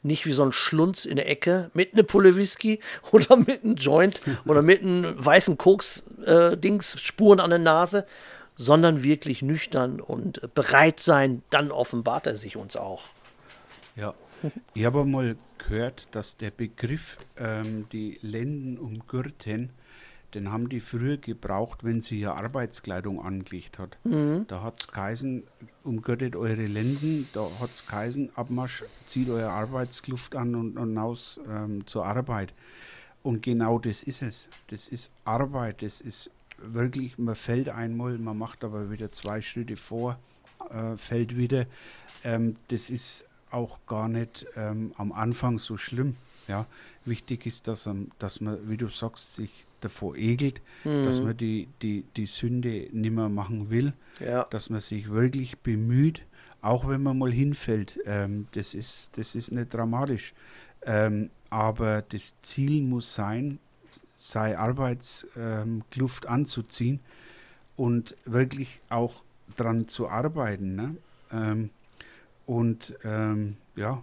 [0.03, 2.79] Nicht wie so ein Schlunz in der Ecke mit einer Pulle Whisky
[3.11, 8.05] oder mit einem Joint oder mit einem weißen Koks-Dings, äh, Spuren an der Nase,
[8.55, 13.03] sondern wirklich nüchtern und bereit sein, dann offenbart er sich uns auch.
[13.95, 14.13] Ja,
[14.73, 19.69] ich habe mal gehört, dass der Begriff ähm, die Lenden umgürten,
[20.33, 23.97] den haben die früher gebraucht, wenn sie ihre Arbeitskleidung angelegt hat.
[24.03, 24.45] Mhm.
[24.47, 25.43] Da hat es geheißen,
[25.83, 31.39] umgürtet eure Lenden, da hat es geheißen, Abmarsch, zieht eure Arbeitskluft an und, und hinaus
[31.49, 32.53] ähm, zur Arbeit.
[33.23, 34.47] Und genau das ist es.
[34.67, 39.75] Das ist Arbeit, das ist wirklich, man fällt einmal, man macht aber wieder zwei Schritte
[39.75, 40.17] vor,
[40.69, 41.65] äh, fällt wieder.
[42.23, 46.15] Ähm, das ist auch gar nicht ähm, am Anfang so schlimm.
[46.49, 46.65] Ja,
[47.05, 51.03] wichtig ist, dass, um, dass man, wie du sagst, sich davor ekelt, mhm.
[51.03, 54.45] dass man die, die, die Sünde nimmer machen will, ja.
[54.45, 56.23] dass man sich wirklich bemüht,
[56.61, 57.99] auch wenn man mal hinfällt.
[58.05, 60.33] Ähm, das, ist, das ist nicht dramatisch.
[60.81, 63.59] Ähm, aber das Ziel muss sein,
[64.15, 66.99] sei Arbeitskluft ähm, anzuziehen
[67.77, 69.23] und wirklich auch
[69.55, 70.75] dran zu arbeiten.
[70.75, 70.95] Ne?
[71.31, 71.69] Ähm,
[72.45, 74.01] und ähm, ja,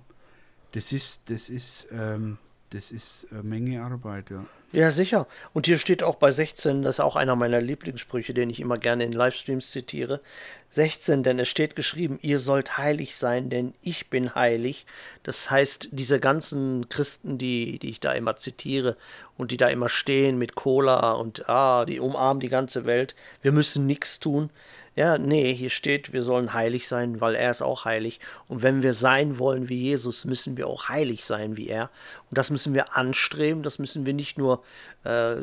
[0.76, 2.36] das ist, das ist, ähm,
[2.68, 4.44] das ist eine Menge Arbeit, ja.
[4.72, 5.26] Ja, sicher.
[5.54, 8.76] Und hier steht auch bei 16, das ist auch einer meiner Lieblingssprüche, den ich immer
[8.76, 10.20] gerne in Livestreams zitiere.
[10.68, 14.84] 16, denn es steht geschrieben, ihr sollt heilig sein, denn ich bin heilig.
[15.22, 18.98] Das heißt, diese ganzen Christen, die, die ich da immer zitiere
[19.38, 23.52] und die da immer stehen mit Cola und ah, die umarmen die ganze Welt, wir
[23.52, 24.50] müssen nichts tun.
[24.96, 28.18] Ja, nee, hier steht, wir sollen heilig sein, weil er ist auch heilig.
[28.48, 31.90] Und wenn wir sein wollen wie Jesus, müssen wir auch heilig sein wie er.
[32.30, 34.64] Und das müssen wir anstreben, das müssen wir nicht nur
[35.04, 35.42] äh,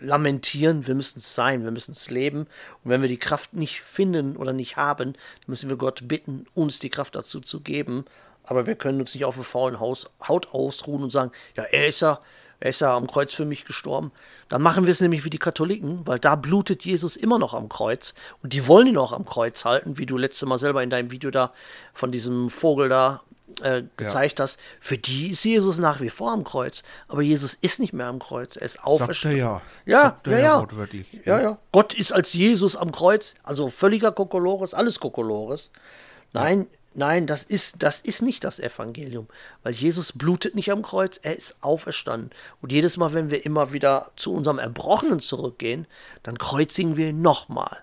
[0.00, 2.40] lamentieren, wir müssen es sein, wir müssen es leben.
[2.84, 5.14] Und wenn wir die Kraft nicht finden oder nicht haben,
[5.46, 8.04] müssen wir Gott bitten, uns die Kraft dazu zu geben.
[8.44, 11.88] Aber wir können uns nicht auf dem faulen Haus, Haut ausruhen und sagen, ja, er
[11.88, 12.20] ist ja,
[12.60, 14.12] er ist ja am Kreuz für mich gestorben.
[14.48, 17.68] Dann machen wir es nämlich wie die Katholiken, weil da blutet Jesus immer noch am
[17.68, 18.14] Kreuz.
[18.42, 21.10] Und die wollen ihn auch am Kreuz halten, wie du letzte Mal selber in deinem
[21.10, 21.52] Video da
[21.94, 23.22] von diesem Vogel da
[23.62, 24.44] äh, gezeigt ja.
[24.44, 24.58] hast.
[24.78, 26.82] Für die ist Jesus nach wie vor am Kreuz.
[27.08, 28.56] Aber Jesus ist nicht mehr am Kreuz.
[28.56, 29.40] Er ist auferstanden.
[29.40, 29.62] ja.
[29.86, 30.66] Ja, ja, ja.
[31.24, 31.58] Ja, ja.
[31.72, 33.34] Gott ist als Jesus am Kreuz.
[33.42, 35.70] Also völliger Kokolores, alles Kokolores.
[36.32, 36.66] Nein, ja.
[36.92, 39.28] Nein, das ist, das ist nicht das Evangelium,
[39.62, 42.30] weil Jesus blutet nicht am Kreuz, er ist auferstanden.
[42.60, 45.86] Und jedes Mal, wenn wir immer wieder zu unserem Erbrochenen zurückgehen,
[46.24, 47.78] dann kreuzigen wir ihn nochmal.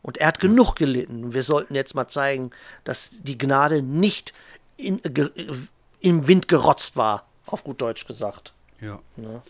[0.00, 1.34] Und er hat genug gelitten.
[1.34, 2.50] Wir sollten jetzt mal zeigen,
[2.84, 4.32] dass die Gnade nicht
[4.76, 5.30] in, ge,
[6.00, 8.52] im Wind gerotzt war, auf gut Deutsch gesagt.
[8.80, 9.00] Ja.
[9.16, 9.42] ja.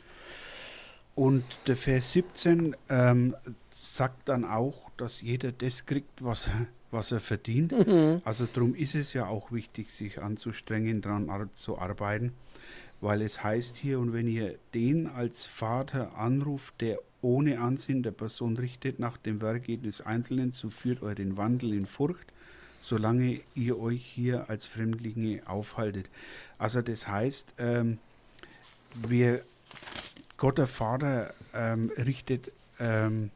[1.14, 3.36] Und der Vers 17 ähm,
[3.70, 7.72] sagt dann auch, dass jeder das kriegt, was er was er verdient.
[7.72, 8.20] Mhm.
[8.24, 12.32] Also darum ist es ja auch wichtig, sich anzustrengen, daran zu arbeiten,
[13.00, 18.10] weil es heißt hier, und wenn ihr den als Vater anruft, der ohne Ansehen der
[18.10, 22.32] Person richtet nach dem Werke des Einzelnen, so führt euren Wandel in Furcht,
[22.80, 26.10] solange ihr euch hier als Fremdlinge aufhaltet.
[26.58, 27.98] Also das heißt, ähm,
[28.94, 29.42] wir,
[30.36, 33.30] Gott der Vater ähm, richtet, ähm,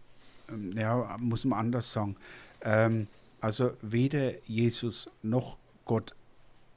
[0.74, 2.16] ja, muss man anders sagen,
[2.62, 3.06] ähm,
[3.46, 6.16] also weder Jesus noch Gott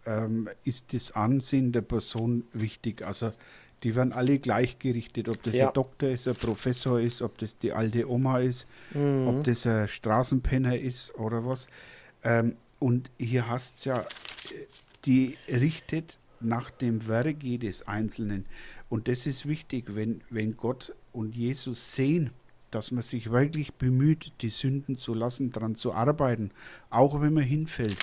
[0.06, 3.02] ähm, ist das Ansehen der Person wichtig.
[3.02, 3.32] Also
[3.82, 5.70] die werden alle gleichgerichtet, ob das ja.
[5.70, 9.28] ein Doktor ist, ein Professor ist, ob das die alte Oma ist, mhm.
[9.28, 11.66] ob das ein Straßenpenner ist oder was.
[12.24, 14.06] Ähm, und hier hast es ja,
[15.06, 18.46] die richtet nach dem Werke des Einzelnen.
[18.90, 22.30] Und das ist wichtig, wenn, wenn Gott und Jesus sehen,
[22.72, 26.52] dass man sich wirklich bemüht, die Sünden zu lassen, daran zu arbeiten.
[26.90, 27.98] Auch wenn man hinfällt,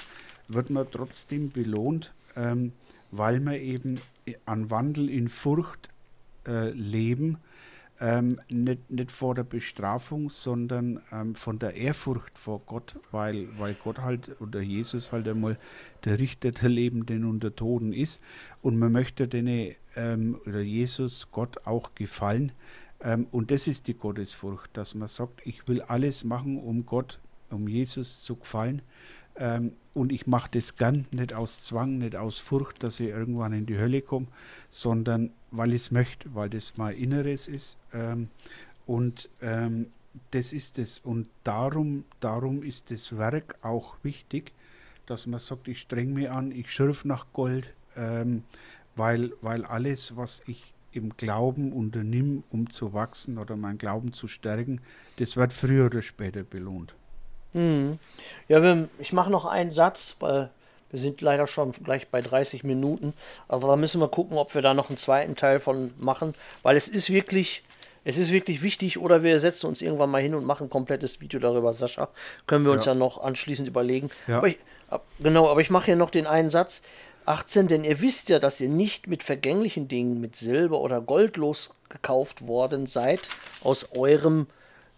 [0.49, 2.73] wird man trotzdem belohnt, ähm,
[3.11, 4.01] weil man eben
[4.45, 5.91] an Wandel in Furcht
[6.47, 7.39] äh, leben,
[7.99, 13.75] ähm, nicht, nicht vor der Bestrafung, sondern ähm, von der Ehrfurcht vor Gott, weil, weil
[13.75, 15.59] Gott halt oder Jesus halt einmal
[16.05, 18.21] der Richter der Lebenden und der Toten ist.
[18.61, 22.53] Und man möchte denen ähm, oder Jesus, Gott auch gefallen.
[23.01, 27.21] Ähm, und das ist die Gottesfurcht, dass man sagt, ich will alles machen, um Gott,
[27.51, 28.83] um Jesus zu gefallen.
[29.37, 33.53] Ähm, und ich mache das gern, nicht aus Zwang, nicht aus Furcht, dass ich irgendwann
[33.53, 34.27] in die Hölle komme,
[34.71, 37.77] sondern weil ich es möchte, weil das mein Inneres ist.
[37.93, 38.29] Ähm,
[38.87, 39.87] und ähm,
[40.31, 40.99] das ist es.
[40.99, 44.53] Und darum, darum ist das Werk auch wichtig,
[45.07, 48.43] dass man sagt, ich streng mich an, ich schürf nach Gold, ähm,
[48.97, 54.29] weil, weil alles, was ich im Glauben unternimm, um zu wachsen oder meinen Glauben zu
[54.29, 54.81] stärken,
[55.19, 56.95] das wird früher oder später belohnt.
[57.53, 57.99] Mhm.
[58.49, 60.51] Ja, wir, ich mache noch einen Satz, weil
[60.91, 63.13] wir sind leider schon gleich bei 30 Minuten,
[63.49, 66.77] aber da müssen wir gucken, ob wir da noch einen zweiten Teil von machen, weil
[66.77, 67.63] es ist wirklich,
[68.05, 71.21] es ist wirklich wichtig, oder wir setzen uns irgendwann mal hin und machen ein komplettes
[71.21, 72.09] Video darüber, Sascha.
[72.47, 74.11] Können wir uns ja, ja noch anschließend überlegen.
[74.29, 74.39] Ja.
[74.39, 74.59] Aber ich,
[75.19, 76.83] genau, aber ich mache hier noch den einen Satz.
[77.29, 81.37] 18, denn ihr wisst ja, dass ihr nicht mit vergänglichen Dingen, mit Silber oder Gold
[81.37, 83.29] losgekauft worden seid,
[83.63, 84.47] aus eurem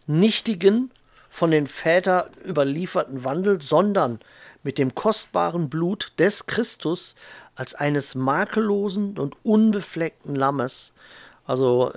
[0.06, 0.90] nichtigen,
[1.28, 4.18] von den Vätern überlieferten Wandel, sondern
[4.62, 7.14] mit dem kostbaren Blut des Christus
[7.54, 10.92] als eines makellosen und unbefleckten Lammes.
[11.44, 11.92] Also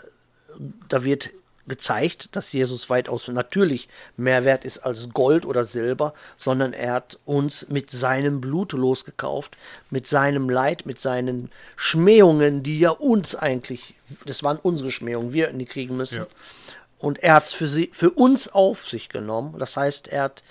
[0.90, 1.30] da wird
[1.68, 7.20] gezeigt, dass Jesus weitaus natürlich mehr wert ist als Gold oder Silber, sondern er hat
[7.26, 9.58] uns mit seinem Blut losgekauft,
[9.90, 13.96] mit seinem Leid, mit seinen Schmähungen, die ja uns eigentlich,
[14.26, 16.20] das waren unsere Schmähungen, wir hätten die kriegen müssen.
[16.20, 16.28] Ja.
[17.00, 19.56] Und er hat es für, für uns auf sich genommen.
[19.58, 20.44] Das heißt, er hat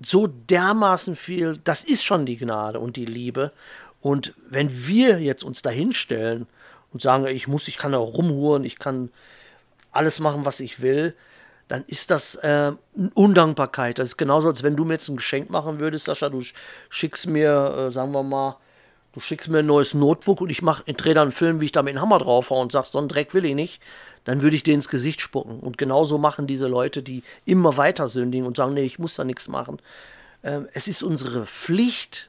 [0.00, 3.52] so dermaßen viel, das ist schon die Gnade und die Liebe.
[4.00, 6.46] Und wenn wir jetzt uns dahinstellen
[6.92, 9.10] und sagen, ich muss, ich kann auch rumhuren, ich kann
[9.96, 11.14] alles machen, was ich will,
[11.68, 12.72] dann ist das äh,
[13.14, 13.98] Undankbarkeit.
[13.98, 16.42] Das ist genauso, als wenn du mir jetzt ein Geschenk machen würdest, Sascha, du
[16.88, 18.58] schickst mir, äh, sagen wir mal,
[19.12, 21.72] du schickst mir ein neues Notebook und ich mache, drehe dann einen Film, wie ich
[21.72, 23.82] da mit dem Hammer draufhaue und sagst, so einen Dreck will ich nicht,
[24.24, 25.58] dann würde ich dir ins Gesicht spucken.
[25.58, 29.24] Und genauso machen diese Leute, die immer weiter sündigen und sagen, nee, ich muss da
[29.24, 29.78] nichts machen.
[30.44, 32.28] Ähm, es ist unsere Pflicht,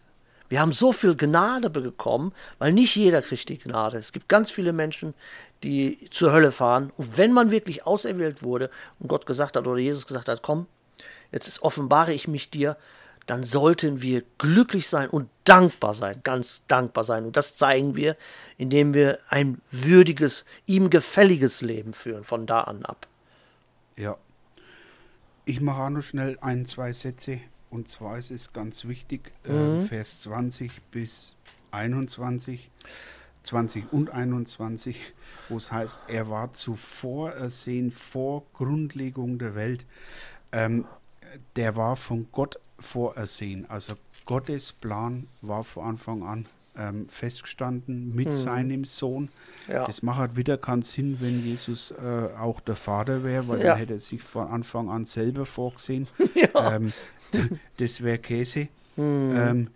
[0.49, 3.97] wir haben so viel Gnade bekommen, weil nicht jeder kriegt die Gnade.
[3.97, 5.13] Es gibt ganz viele Menschen,
[5.63, 6.91] die zur Hölle fahren.
[6.97, 10.67] Und wenn man wirklich auserwählt wurde und Gott gesagt hat oder Jesus gesagt hat, komm,
[11.31, 12.77] jetzt offenbare ich mich dir,
[13.25, 17.25] dann sollten wir glücklich sein und dankbar sein, ganz dankbar sein.
[17.25, 18.15] Und das zeigen wir,
[18.57, 23.07] indem wir ein würdiges, ihm gefälliges Leben führen, von da an ab.
[23.97, 24.17] Ja.
[25.43, 29.51] Ich mache auch noch schnell ein, zwei Sätze und zwar ist es ganz wichtig, äh,
[29.51, 29.83] mhm.
[29.83, 31.35] äh, Vers 20 bis
[31.71, 32.69] 21,
[33.43, 35.13] 20 und 21,
[35.49, 39.85] wo es heißt, er war zuvor ersehen vor Grundlegung der Welt.
[40.51, 40.85] Ähm,
[41.55, 43.69] der war von Gott vorersehen.
[43.69, 46.45] Also Gottes Plan war von Anfang an
[46.77, 48.33] ähm, festgestanden mit mhm.
[48.33, 49.29] seinem Sohn.
[49.67, 49.85] Ja.
[49.85, 53.65] Das macht halt wieder keinen Sinn, wenn Jesus äh, auch der Vater wäre, weil ja.
[53.71, 56.07] dann hätte er sich von Anfang an selber vorgesehen.
[56.35, 56.75] Ja.
[56.75, 56.93] Ähm,
[57.77, 58.67] das wäre Käse.
[58.95, 59.35] Mhm.
[59.35, 59.67] Ähm,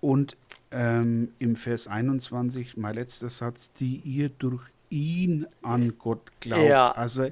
[0.00, 0.36] und
[0.72, 6.68] ähm, im Vers 21, mein letzter Satz, die ihr durch ihn an Gott glaubt.
[6.68, 6.90] Ja.
[6.90, 7.28] Also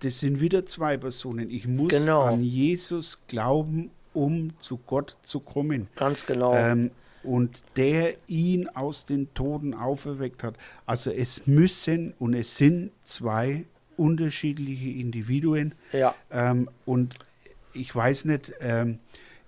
[0.00, 1.50] das sind wieder zwei Personen.
[1.50, 2.22] Ich muss genau.
[2.22, 5.88] an Jesus glauben, um zu Gott zu kommen.
[5.96, 6.54] Ganz genau.
[6.54, 6.90] Ähm,
[7.22, 10.56] und der ihn aus den Toten auferweckt hat.
[10.86, 13.64] Also es müssen und es sind zwei
[13.96, 15.74] unterschiedliche Individuen.
[15.92, 16.14] Ja.
[16.30, 17.16] Ähm, und
[17.72, 18.98] ich weiß nicht, ähm,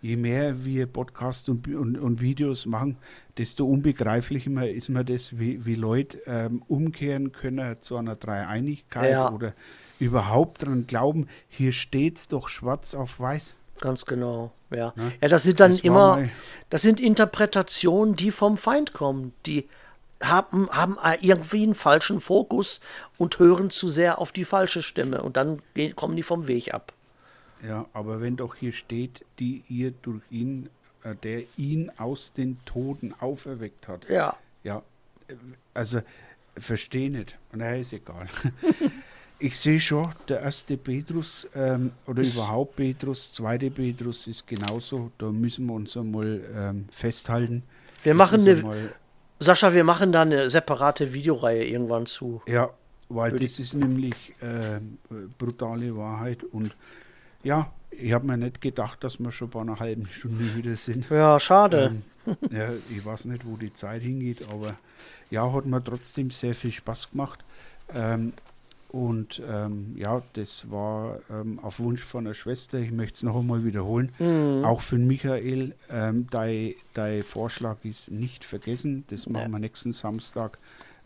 [0.03, 2.97] je mehr wir Podcasts und, und, und, Videos machen,
[3.39, 9.31] desto unbegreiflicher ist mir das, wie, wie Leute ähm, umkehren können zu einer Dreieinigkeit ja.
[9.31, 9.55] oder
[9.99, 13.55] überhaupt daran glauben, hier steht es doch schwarz auf weiß.
[13.81, 14.93] Ganz genau, ja.
[14.97, 15.13] Ne?
[15.21, 16.29] Ja, das sind dann das immer,
[16.69, 19.69] das sind Interpretationen, die vom Feind kommen, die
[20.23, 22.81] haben, haben irgendwie einen falschen Fokus
[23.17, 25.63] und hören zu sehr auf die falsche Stimme und dann
[25.97, 26.93] kommen die vom Weg ab.
[27.67, 30.71] Ja, aber wenn doch hier steht, die ihr durch ihn,
[31.05, 34.09] äh, der ihn aus den Toten auferweckt hat.
[34.09, 34.37] Ja.
[34.63, 34.83] Ja,
[35.75, 36.01] also
[36.57, 37.39] verstehe nicht.
[37.53, 38.29] Naja, ist egal.
[39.41, 45.11] ich sehe schon, der erste Petrus ähm, oder überhaupt Petrus, zweite Petrus ist genauso.
[45.19, 47.63] Da müssen wir uns einmal ähm, festhalten.
[48.03, 48.93] Wir machen eine,
[49.39, 52.43] Sascha, wir machen da eine separate Videoreihe irgendwann zu.
[52.47, 52.71] Ja,
[53.09, 54.81] weil das ist nämlich äh,
[55.39, 56.77] brutale Wahrheit und
[57.43, 61.09] ja, ich habe mir nicht gedacht, dass wir schon bei einer halben Stunde wieder sind.
[61.11, 62.03] Ja, schade.
[62.27, 64.77] Ähm, ja, ich weiß nicht, wo die Zeit hingeht, aber
[65.31, 67.45] ja, hat mir trotzdem sehr viel Spaß gemacht.
[67.95, 68.33] Ähm,
[68.93, 73.37] und ähm, ja, das war ähm, auf Wunsch von der Schwester, ich möchte es noch
[73.37, 74.65] einmal wiederholen, mhm.
[74.65, 79.49] auch für Michael, ähm, dein, dein Vorschlag ist nicht vergessen, das machen ja.
[79.49, 80.59] wir nächsten Samstag.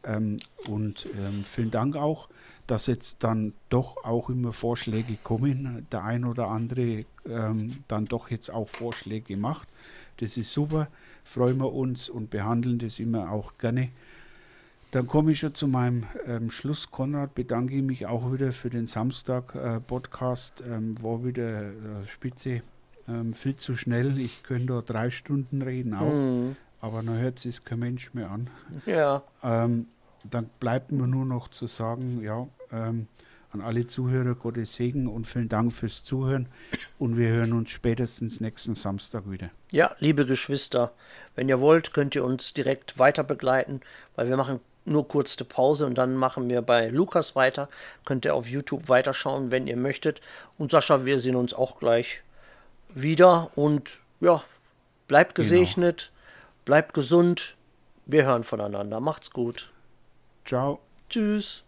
[0.02, 0.36] Ähm,
[0.68, 2.28] und ähm, vielen Dank auch
[2.66, 5.86] dass jetzt dann doch auch immer Vorschläge kommen.
[5.92, 9.68] Der ein oder andere ähm, dann doch jetzt auch Vorschläge macht.
[10.18, 10.88] Das ist super,
[11.24, 13.90] freuen wir uns und behandeln das immer auch gerne.
[14.94, 17.34] Dann komme ich schon zu meinem ähm, Schluss, Konrad.
[17.34, 20.60] Bedanke ich mich auch wieder für den Samstag-Podcast.
[20.60, 21.72] Äh, ähm, war wieder äh,
[22.06, 22.62] spitze,
[23.08, 24.20] ähm, viel zu schnell.
[24.20, 26.54] Ich könnte da drei Stunden reden auch, mhm.
[26.80, 28.48] aber dann hört es kein Mensch mehr an.
[28.86, 29.24] Ja.
[29.42, 29.88] Ähm,
[30.30, 33.08] dann bleibt mir nur noch zu sagen, ja, ähm,
[33.50, 36.46] an alle Zuhörer Gottes Segen und vielen Dank fürs Zuhören.
[37.00, 39.50] Und wir hören uns spätestens nächsten Samstag wieder.
[39.72, 40.92] Ja, liebe Geschwister,
[41.34, 43.80] wenn ihr wollt, könnt ihr uns direkt weiter begleiten,
[44.14, 47.68] weil wir machen nur kurz eine Pause und dann machen wir bei Lukas weiter.
[48.04, 50.20] Könnt ihr auf YouTube weiterschauen, wenn ihr möchtet.
[50.58, 52.22] Und Sascha, wir sehen uns auch gleich
[52.88, 53.50] wieder.
[53.54, 54.42] Und ja,
[55.08, 55.48] bleibt genau.
[55.48, 56.64] gesegnet, genau.
[56.64, 57.56] bleibt gesund.
[58.06, 59.00] Wir hören voneinander.
[59.00, 59.72] Macht's gut.
[60.44, 60.80] Ciao.
[61.08, 61.63] Tschüss.